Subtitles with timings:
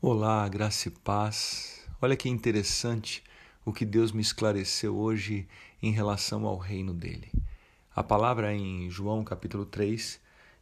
[0.00, 1.84] Olá, graça e paz.
[2.00, 3.20] Olha que interessante
[3.64, 5.48] o que Deus me esclareceu hoje
[5.82, 7.32] em relação ao reino dele.
[7.96, 10.20] A palavra em João capítulo 3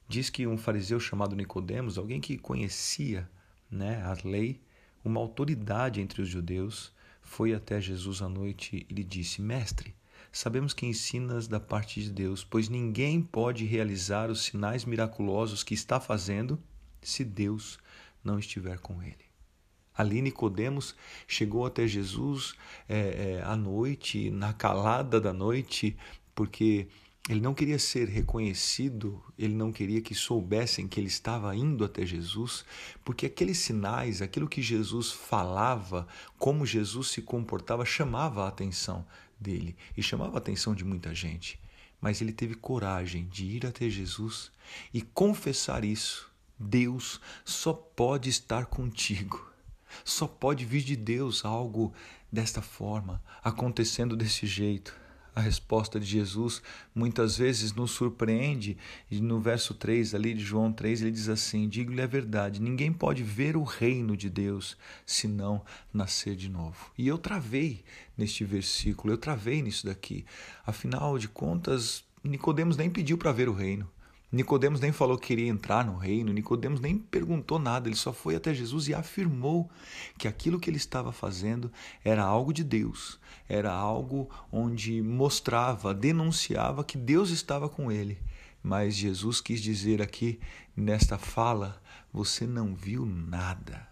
[0.08, 3.28] diz que um fariseu chamado Nicodemos, alguém que conhecia,
[3.70, 4.58] né, a lei,
[5.04, 6.90] uma autoridade entre os judeus,
[7.20, 9.94] foi até Jesus à noite e lhe disse: "Mestre,
[10.32, 15.74] sabemos que ensinas da parte de Deus, pois ninguém pode realizar os sinais miraculosos que
[15.74, 16.58] está fazendo
[17.02, 17.78] se Deus
[18.24, 19.25] não estiver com ele.
[19.96, 20.94] Ali Nicodemos
[21.26, 22.54] chegou até Jesus
[22.88, 25.96] é, é, à noite, na calada da noite,
[26.34, 26.88] porque
[27.28, 32.06] ele não queria ser reconhecido, ele não queria que soubessem que ele estava indo até
[32.06, 32.64] Jesus,
[33.04, 36.06] porque aqueles sinais, aquilo que Jesus falava,
[36.38, 39.04] como Jesus se comportava, chamava a atenção
[39.40, 41.58] dele e chamava a atenção de muita gente.
[42.00, 44.52] Mas ele teve coragem de ir até Jesus
[44.94, 46.30] e confessar isso.
[46.58, 49.55] Deus só pode estar contigo.
[50.04, 51.92] Só pode vir de Deus algo
[52.30, 54.94] desta forma, acontecendo desse jeito.
[55.36, 56.62] A resposta de Jesus
[56.94, 58.78] muitas vezes nos surpreende.
[59.10, 62.90] E no verso 3 ali de João 3, ele diz assim: Digo-lhe a verdade, ninguém
[62.90, 66.90] pode ver o reino de Deus se não nascer de novo.
[66.96, 67.84] E eu travei
[68.16, 70.24] neste versículo, eu travei nisso daqui.
[70.64, 73.86] Afinal de contas, Nicodemos nem pediu para ver o reino.
[74.30, 78.34] Nicodemos nem falou que queria entrar no reino, Nicodemos nem perguntou nada, ele só foi
[78.34, 79.70] até Jesus e afirmou
[80.18, 81.72] que aquilo que ele estava fazendo
[82.04, 88.18] era algo de Deus, era algo onde mostrava, denunciava que Deus estava com ele.
[88.62, 90.40] Mas Jesus quis dizer aqui
[90.76, 91.80] nesta fala:
[92.12, 93.86] você não viu nada.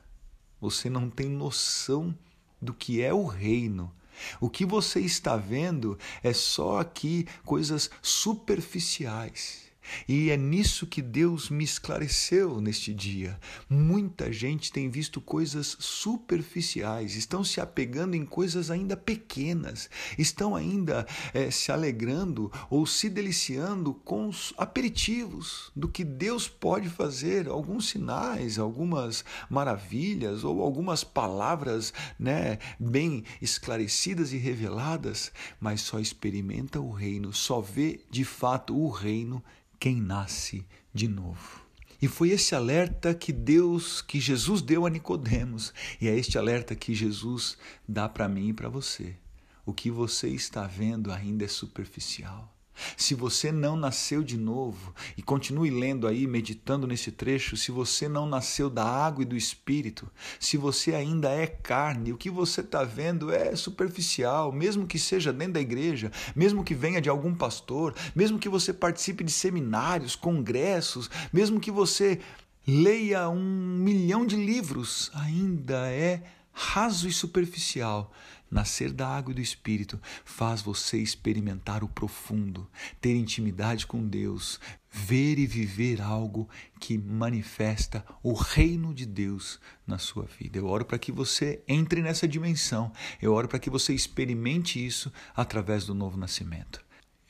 [0.60, 2.12] Você não tem noção
[2.60, 3.92] do que é o reino.
[4.40, 9.64] O que você está vendo é só aqui coisas superficiais.
[10.08, 13.38] E é nisso que Deus me esclareceu neste dia.
[13.68, 21.06] Muita gente tem visto coisas superficiais, estão se apegando em coisas ainda pequenas, estão ainda
[21.32, 27.88] é, se alegrando ou se deliciando com os aperitivos do que Deus pode fazer, alguns
[27.88, 36.90] sinais, algumas maravilhas ou algumas palavras né, bem esclarecidas e reveladas, mas só experimenta o
[36.90, 39.42] reino, só vê de fato o reino
[39.84, 40.64] quem nasce
[40.94, 41.60] de novo.
[42.00, 46.74] E foi esse alerta que Deus, que Jesus deu a Nicodemos, e é este alerta
[46.74, 49.14] que Jesus dá para mim e para você.
[49.62, 52.53] O que você está vendo ainda é superficial.
[52.96, 58.08] Se você não nasceu de novo, e continue lendo aí, meditando nesse trecho, se você
[58.08, 62.60] não nasceu da água e do espírito, se você ainda é carne, o que você
[62.60, 67.34] está vendo é superficial, mesmo que seja dentro da igreja, mesmo que venha de algum
[67.34, 72.20] pastor, mesmo que você participe de seminários, congressos, mesmo que você
[72.66, 78.12] leia um milhão de livros, ainda é raso e superficial,
[78.54, 82.70] nascer da água e do Espírito faz você experimentar o profundo,
[83.00, 84.60] ter intimidade com Deus,
[84.90, 86.48] ver e viver algo
[86.78, 90.56] que manifesta o reino de Deus na sua vida.
[90.56, 95.12] Eu oro para que você entre nessa dimensão, eu oro para que você experimente isso
[95.34, 96.82] através do novo nascimento.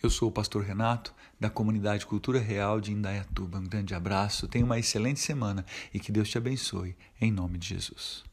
[0.03, 3.59] Eu sou o pastor Renato, da comunidade Cultura Real de Indaiatuba.
[3.59, 5.65] Um grande abraço, tenha uma excelente semana
[5.95, 8.25] e que Deus te abençoe, em nome de Jesus.